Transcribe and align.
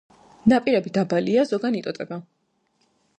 ნაპირები 0.53 0.93
დაბალია, 0.95 1.45
ზოგან 1.51 1.79
იტოტება. 1.83 2.21